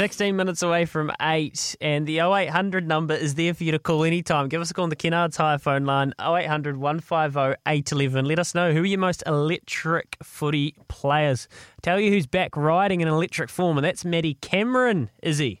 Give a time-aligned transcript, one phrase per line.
[0.00, 4.02] 16 minutes away from 8, and the 0800 number is there for you to call
[4.02, 4.48] anytime.
[4.48, 8.24] Give us a call on the Kennards Hire phone line 0800 150 811.
[8.24, 11.48] Let us know who are your most electric footy players.
[11.82, 15.60] Tell you who's back riding in electric form, and that's Matty Cameron, is he?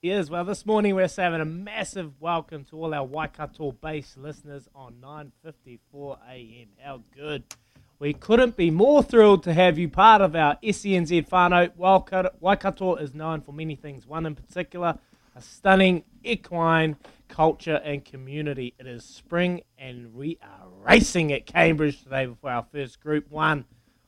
[0.00, 4.68] Yes, well, this morning we're having a massive welcome to all our Waikato based listeners
[4.76, 6.68] on 9.54 a.m.
[6.80, 7.42] How good.
[8.00, 12.30] We couldn't be more thrilled to have you part of our SENZ whānau.
[12.40, 14.06] Waikato is known for many things.
[14.06, 14.98] One in particular,
[15.36, 16.96] a stunning equine
[17.28, 18.74] culture and community.
[18.80, 23.64] It is spring and we are racing at Cambridge today for our first Group 1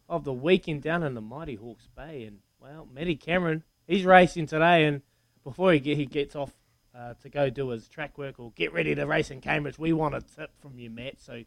[0.09, 2.25] of the weekend down in the mighty Hawke's Bay.
[2.25, 5.03] And, well, Matty Cameron, he's racing today and
[5.45, 6.51] before he, get, he gets off
[6.93, 9.93] uh, to go do his track work or get ready to race in Cambridge, we
[9.93, 11.21] want a tip from you, Matt.
[11.21, 11.45] So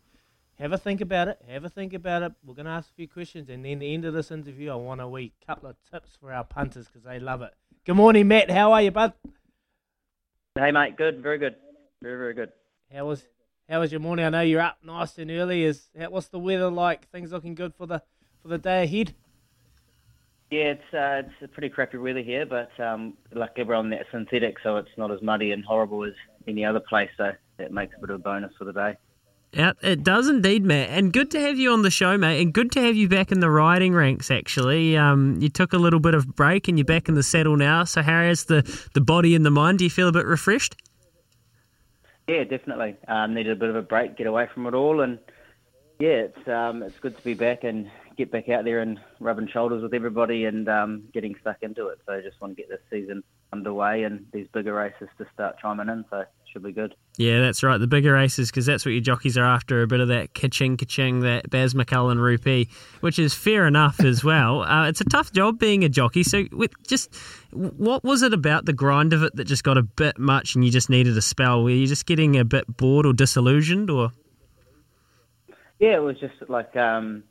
[0.60, 1.40] have a think about it.
[1.48, 2.34] Have a think about it.
[2.46, 4.76] We're going to ask a few questions, and then the end of this interview, I
[4.76, 7.54] want a wee couple of tips for our punters because they love it.
[7.86, 8.52] Good morning, Matt.
[8.52, 9.14] How are you, bud?
[10.56, 10.98] Hey, mate.
[10.98, 11.24] Good.
[11.24, 11.56] Very good.
[12.02, 12.52] Very, very good.
[12.94, 13.24] How was
[13.70, 14.26] How was your morning?
[14.26, 15.64] I know you're up nice and early.
[15.64, 17.08] Is what's the weather like?
[17.10, 18.02] Things looking good for the
[18.42, 19.14] for the day ahead?
[20.52, 24.58] Yeah, it's uh, it's a pretty crappy weather here, but um, like everyone, that's synthetic,
[24.64, 26.14] so it's not as muddy and horrible as
[26.48, 27.12] any other place.
[27.18, 28.98] So that makes a bit of a bonus for the day.
[29.52, 30.90] Yeah, it does indeed, Matt.
[30.90, 32.42] And good to have you on the show, mate.
[32.42, 34.30] And good to have you back in the riding ranks.
[34.30, 37.58] Actually, um, you took a little bit of break, and you're back in the saddle
[37.58, 37.84] now.
[37.84, 38.62] So, how is the
[38.94, 39.80] the body and the mind?
[39.80, 40.76] Do you feel a bit refreshed?
[42.28, 42.96] Yeah, definitely.
[43.08, 45.18] Um, needed a bit of a break, get away from it all, and
[46.00, 49.48] yeah, it's um, it's good to be back and get back out there and rubbing
[49.48, 52.00] shoulders with everybody and um, getting stuck into it.
[52.06, 55.56] So I just want to get this season underway and these bigger races to start
[55.60, 56.06] chiming in.
[56.12, 56.96] So should be good.
[57.18, 57.78] Yeah, that's right.
[57.78, 60.78] The bigger races, because that's what your jockeys are after a bit of that kitching,
[60.78, 62.70] kitching, that Baz McCullum rupee,
[63.02, 64.66] which is fair enough as well.
[64.70, 66.22] Uh, it's a tough job being a jockey.
[66.22, 67.14] So, with just
[67.52, 70.64] what was it about the grind of it that just got a bit much and
[70.64, 71.64] you just needed a spell?
[71.64, 74.12] Were you just getting a bit bored or disillusioned, or?
[75.80, 77.24] Yeah, it was just like um,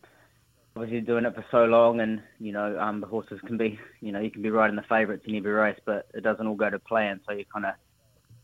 [0.75, 4.13] obviously doing it for so long, and you know, um, the horses can be, you
[4.13, 6.71] know, you can be riding the favourites in every race, but it doesn't all go
[6.71, 7.21] to plan.
[7.27, 7.75] So you kind of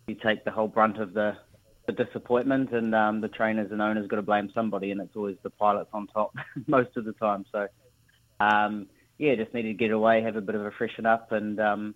[0.07, 1.37] you take the whole brunt of the
[1.87, 5.37] the disappointment, and um, the trainers and owners got to blame somebody, and it's always
[5.43, 6.35] the pilots on top
[6.67, 7.45] most of the time.
[7.53, 7.69] So
[8.41, 8.87] um,
[9.19, 11.95] yeah, just needed to get away, have a bit of a freshen up, and um,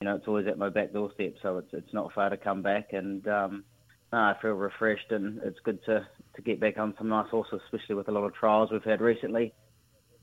[0.00, 2.62] you know, it's always at my back doorstep, so it's it's not far to come
[2.62, 3.64] back, and um,
[4.12, 7.60] no, I feel refreshed, and it's good to to get back on some nice horses,
[7.64, 9.54] especially with a lot of trials we've had recently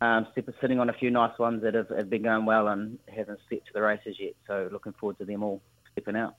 [0.01, 0.27] um,
[0.61, 3.67] sitting on a few nice ones that have, have been going well and haven't stepped
[3.67, 4.33] to the races yet.
[4.47, 5.61] So looking forward to them all
[5.91, 6.35] stepping out.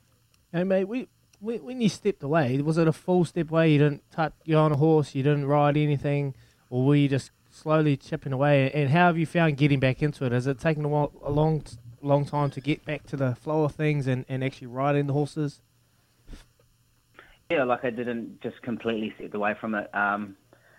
[0.52, 1.06] Hey mate, we,
[1.38, 3.70] when you stepped away, was it a full step away?
[3.70, 6.34] You didn't touch, you on a horse, you didn't ride anything,
[6.70, 8.68] or were you just slowly chipping away?
[8.72, 10.32] And how have you found getting back into it?
[10.32, 11.62] Has it taken a, while, a long
[12.02, 15.12] long time to get back to the flow of things and, and actually riding the
[15.12, 15.60] horses?
[17.48, 19.88] Yeah, like I didn't just completely step away from it.
[19.94, 20.36] Um,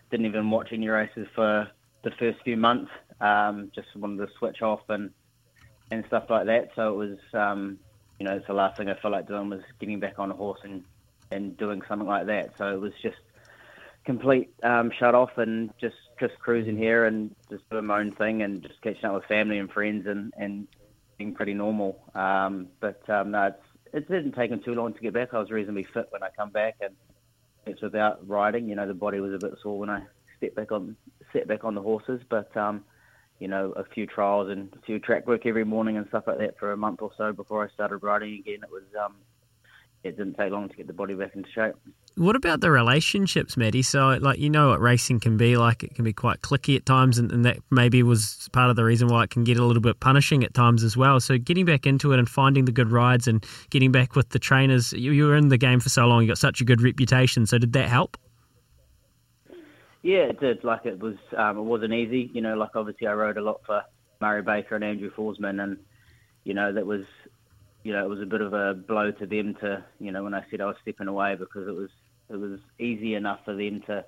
[0.10, 1.70] didn't even watch any races for
[2.04, 2.92] the first few months.
[3.22, 5.12] Um, just wanted to switch off and
[5.92, 6.72] and stuff like that.
[6.76, 7.80] So it was, um,
[8.22, 10.36] you know, it's the last thing I felt like doing was getting back on a
[10.36, 10.84] horse and
[11.32, 12.54] and doing something like that.
[12.56, 13.18] So it was just
[14.06, 18.44] complete um, shut off and just just cruising here and just doing my own thing
[18.44, 20.68] and just catching up with family and friends and and
[21.18, 21.98] being pretty normal.
[22.14, 23.56] Um, but um, no,
[23.92, 25.34] it didn't take them too long to get back.
[25.34, 26.94] I was reasonably fit when I come back, and
[27.66, 28.70] it's without riding.
[28.70, 30.04] You know, the body was a bit sore when I
[30.38, 30.96] stepped back on
[31.34, 32.86] set back on the horses, but um,
[33.42, 36.38] you know, a few trials and a few track work every morning and stuff like
[36.38, 38.60] that for a month or so before I started riding again.
[38.62, 39.16] It was um,
[40.04, 41.74] it didn't take long to get the body back into shape.
[42.18, 43.82] What about the relationships, Matty?
[43.82, 45.84] So, like, you know what racing can be like.
[45.84, 48.84] It can be quite cliquey at times, and, and, that maybe was part of the
[48.84, 51.20] reason why it can get a little bit punishing at times as well.
[51.20, 54.40] So, getting back into it and finding the good rides and getting back with the
[54.40, 56.82] trainers, you, you were in the game for so long, you got such a good
[56.82, 57.48] reputation.
[57.48, 58.18] So, did that help?
[60.02, 60.64] Yeah, it did.
[60.64, 62.32] Like, it was, um, it wasn't easy.
[62.34, 63.84] You know, like obviously I rode a lot for
[64.20, 65.78] Murray Baker and Andrew Forsman, and
[66.44, 67.04] you know that was
[67.84, 70.34] you know, it was a bit of a blow to them to, you know, when
[70.34, 71.90] I said I was stepping away because it was
[72.30, 74.06] it was easy enough for them to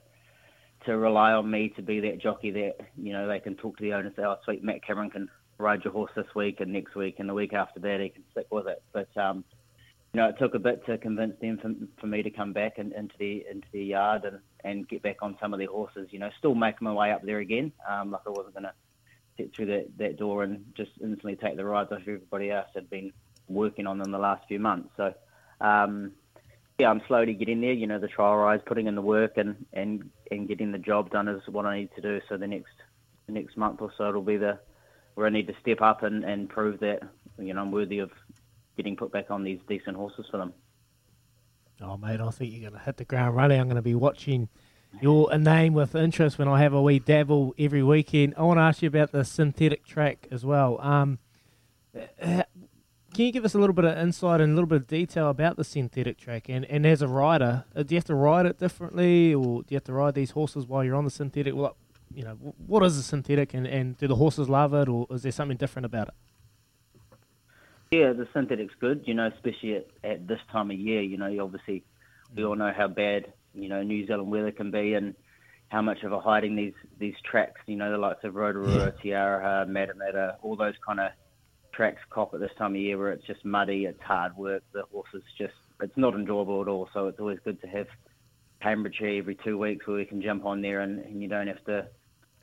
[0.86, 3.84] to rely on me to be that jockey that, you know, they can talk to
[3.84, 6.74] the owner and say, oh, sweet, Matt Cameron can ride your horse this week and
[6.74, 8.84] next week and the week after that he can stick with it.
[8.92, 9.46] But, um,
[10.14, 12.78] you know, it took a bit to convince them for, for me to come back
[12.78, 16.08] in, into the into the yard and, and get back on some of their horses.
[16.12, 17.72] You know, still making my way up there again.
[17.90, 18.74] Um, like I wasn't going to
[19.38, 22.68] get through that, that door and just instantly take the rides off everybody else.
[22.76, 23.12] Had been
[23.48, 24.90] working on them the last few months.
[24.98, 25.16] So,
[25.62, 26.12] um,
[26.78, 27.74] yeah, I'm slowly getting there.
[27.74, 31.10] You know, the trial rides, putting in the work, and and and getting the job
[31.10, 32.22] done is what I need to do.
[32.30, 32.76] So the next
[33.26, 34.60] the next month or so, it'll be the
[35.16, 37.00] where I need to step up and and prove that
[37.40, 38.12] you know I'm worthy of
[38.78, 40.54] getting put back on these decent horses for them.
[41.82, 43.60] Oh, mate, I think you're going to hit the ground running.
[43.60, 44.50] I'm going to be watching
[45.02, 48.36] your name with interest when I have a wee dabble every weekend.
[48.38, 50.80] I want to ask you about the synthetic track as well.
[50.82, 51.20] Um,
[53.14, 55.30] can you give us a little bit of insight and a little bit of detail
[55.30, 56.50] about the synthetic track?
[56.50, 59.68] And, and as a rider, uh, do you have to ride it differently, or do
[59.70, 61.54] you have to ride these horses while you're on the synthetic?
[61.56, 61.76] Well,
[62.14, 62.36] you know,
[62.66, 65.58] what is the synthetic, and, and do the horses love it, or is there something
[65.58, 66.14] different about it?
[67.94, 69.04] Yeah, the synthetic's good.
[69.06, 71.02] You know, especially at, at this time of year.
[71.02, 71.84] You know, obviously
[72.36, 75.14] we all know how bad you know New Zealand weather can be, and
[75.70, 77.62] how much of a hiding these these tracks.
[77.68, 79.02] You know, the likes of Rotorua, yeah.
[79.02, 81.12] Te Aroha, Matamata, all those kind of
[81.72, 84.64] tracks cop at this time of year where it's just muddy, it's hard work.
[84.74, 86.90] The horses just, it's not enjoyable at all.
[86.94, 87.88] So it's always good to have
[88.62, 91.64] Cambridgeshire every two weeks where we can jump on there and, and you don't have
[91.66, 91.88] to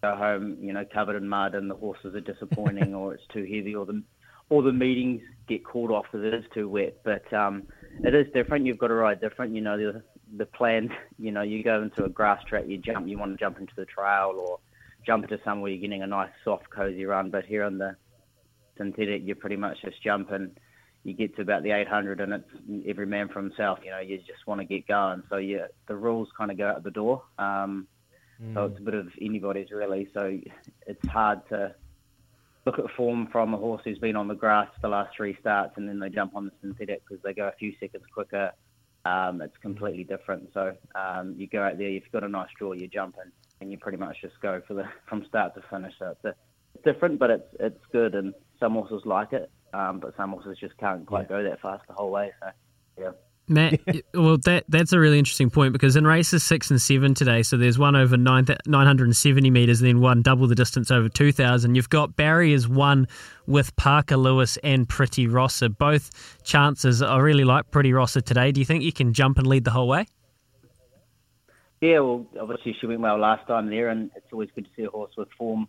[0.02, 3.42] go home, you know, covered in mud and the horses are disappointing or it's too
[3.42, 4.02] heavy or the
[4.50, 6.98] or the meetings get called off because it is too wet.
[7.04, 7.64] But um,
[8.04, 8.66] it is different.
[8.66, 9.54] You've got to ride different.
[9.54, 10.02] You know, the
[10.36, 10.90] the plan.
[11.18, 13.74] You know, you go into a grass track, you jump, you want to jump into
[13.76, 14.58] the trail or
[15.04, 17.30] jump into somewhere you're getting a nice, soft, cozy run.
[17.30, 17.94] But here on the
[18.78, 20.58] synthetic, you're pretty much just jump and
[21.04, 23.80] you get to about the 800 and it's every man for himself.
[23.84, 25.22] You know, you just want to get going.
[25.28, 27.22] So yeah, the rules kind of go out the door.
[27.38, 27.86] Um,
[28.42, 28.54] mm.
[28.54, 30.08] So it's a bit of anybody's really.
[30.14, 30.38] So
[30.86, 31.74] it's hard to
[32.66, 35.36] look at form from a horse who's been on the grass for the last three
[35.40, 38.52] starts and then they jump on the synthetic because they go a few seconds quicker.
[39.04, 40.50] Um, it's completely different.
[40.52, 43.32] So um, you go out there, if you've got a nice draw, you jump in
[43.60, 45.94] and you pretty much just go for the from start to finish.
[45.98, 46.34] So it's, a,
[46.74, 50.58] it's different, but it's it's good and some horses like it, um, but some horses
[50.58, 51.36] just can't quite yeah.
[51.36, 52.32] go that fast the whole way.
[52.40, 52.50] So,
[53.00, 53.10] yeah.
[53.50, 53.80] Matt,
[54.14, 57.56] well, that that's a really interesting point because in races six and seven today, so
[57.56, 61.74] there's one over 9, 970 metres and then one double the distance over 2,000.
[61.74, 63.08] You've got barriers one
[63.46, 65.68] with Parker Lewis and Pretty Rossa.
[65.68, 68.52] Both chances I really like Pretty Rossa today.
[68.52, 70.06] Do you think you can jump and lead the whole way?
[71.80, 74.84] Yeah, well, obviously she went well last time there, and it's always good to see
[74.84, 75.66] a horse with form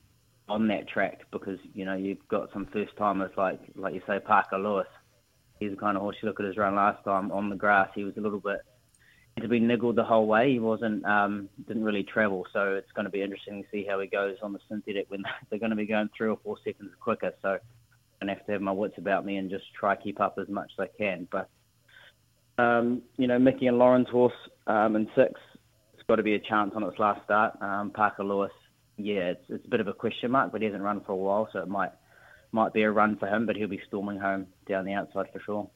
[0.50, 4.20] on that track because you know you've got some first timers like like you say
[4.20, 4.88] Parker Lewis.
[5.62, 7.90] He's the kind of horse you look at his run last time on the grass.
[7.96, 8.60] He was a little bit
[9.40, 10.52] to be niggled the whole way.
[10.52, 14.00] He wasn't um, didn't really travel, so it's going to be interesting to see how
[14.00, 16.92] he goes on the synthetic when they're going to be going three or four seconds
[17.00, 17.32] quicker.
[17.42, 17.60] So I'm
[18.20, 20.50] gonna have to have my wits about me and just try to keep up as
[20.50, 21.28] much as I can.
[21.32, 21.50] But
[22.62, 24.34] um, you know, Mickey and Lauren's horse
[24.68, 25.40] um, in six,
[25.94, 27.54] it's got to be a chance on its last start.
[27.62, 28.52] Um, Parker Lewis
[29.04, 31.16] yeah, it's, it's a bit of a question mark, but he hasn't run for a
[31.16, 31.92] while, so it might
[32.52, 35.40] might be a run for him, but he'll be storming home down the outside for
[35.40, 35.70] sure.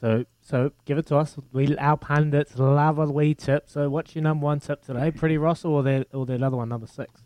[0.00, 1.36] So, so give it to us.
[1.52, 3.68] We our pundits love a wee tip.
[3.68, 5.10] So, what's your number one tip today?
[5.10, 7.22] Pretty Russell or that or that other one, number six?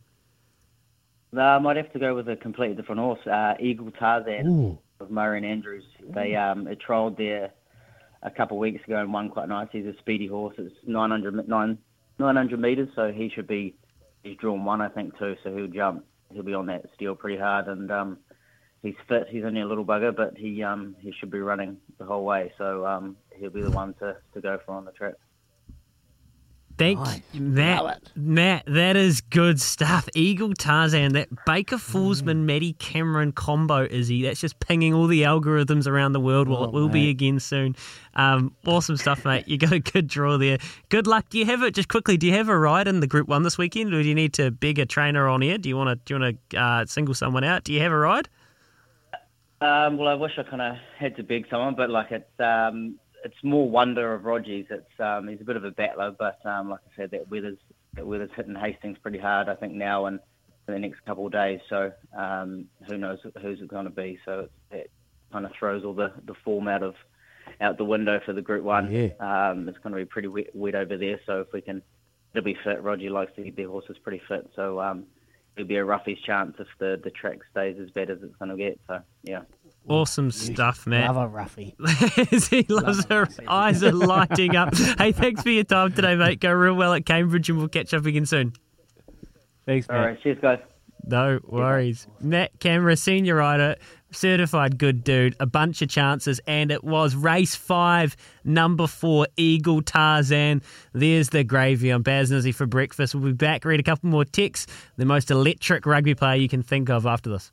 [1.33, 3.27] No, I might have to go with a completely different horse.
[3.27, 4.79] Uh, Eagle Tarzan Ooh.
[5.01, 5.85] of Murray and Andrews.
[6.15, 7.53] They um, it trialled there
[8.23, 9.69] a couple of weeks ago and won quite nice.
[9.73, 10.55] He's a speedy horse.
[10.59, 13.75] It's 900, 900 metres, so he should be
[14.23, 15.37] he's drawn one, I think, too.
[15.43, 16.05] So he'll jump.
[16.33, 18.19] He'll be on that steel pretty hard, and um,
[18.83, 19.29] he's fit.
[19.31, 22.53] He's only a little bugger, but he um, he should be running the whole way.
[22.59, 25.15] So um, he'll be the one to, to go for on the track.
[26.79, 27.23] Thank Right.
[27.33, 28.01] you, Matt.
[28.15, 30.09] Matt, that is good stuff.
[30.15, 34.23] Eagle Tarzan, that Baker Forsman, Matty Cameron combo, Izzy.
[34.23, 36.49] That's just pinging all the algorithms around the world.
[36.49, 37.75] Well, Oh, it will be again soon.
[38.15, 39.49] Um, awesome stuff, mate.
[39.49, 40.59] You got a good draw there.
[40.89, 41.29] Good luck.
[41.31, 41.75] Do you have it?
[41.75, 44.09] Just quickly, do you have a ride in the Group One this weekend, or do
[44.09, 45.59] you need to beg a trainer on air?
[45.59, 45.97] Do you want to?
[45.97, 47.65] Do you want to uh, single someone out?
[47.65, 48.29] Do you have a ride?
[49.61, 52.95] Um, well, I wish I kind of had to beg someone, but like it's um,
[53.29, 54.67] it's more wonder of Roger's.
[54.71, 57.59] It's um, he's a bit of a battler, but um, like I said, that weather's
[57.95, 59.49] that weather's hitting Hastings pretty hard.
[59.49, 60.19] I think now and
[60.67, 61.61] for the next couple of days.
[61.69, 64.19] So um, who knows who's it going to be?
[64.25, 64.91] So it
[65.33, 66.95] kind of throws all the the form out of
[67.61, 68.91] out the window for the Group One.
[68.91, 69.09] Yeah.
[69.21, 71.21] Um, it's going to be pretty wet, wet over there.
[71.27, 71.83] So if we can,
[72.35, 72.83] it'll be fit.
[72.83, 74.51] Roger likes to keep their horses pretty fit.
[74.57, 75.05] So um,
[75.57, 78.51] it'll be a roughies chance if the the track stays as bad as it's going
[78.51, 78.81] to get.
[78.87, 79.43] So yeah.
[79.87, 81.07] Awesome stuff, Matt.
[81.15, 81.75] Love a roughie.
[82.51, 84.75] he loves her eyes are lighting up.
[84.77, 86.41] hey, thanks for your time today, mate.
[86.41, 88.53] Go real well at Cambridge, and we'll catch up again soon.
[89.65, 90.05] Thanks, All man.
[90.09, 90.23] right.
[90.23, 90.59] Cheers, guys.
[91.05, 92.07] No worries.
[92.21, 93.77] Matt Cameron, senior rider,
[94.11, 99.81] certified good dude, a bunch of chances, and it was race five, number four, Eagle
[99.81, 100.61] Tarzan.
[100.93, 103.15] There's the gravy on Baz Nizzy for breakfast.
[103.15, 104.67] We'll be back, read a couple more texts.
[104.99, 107.53] The most electric rugby player you can think of after this.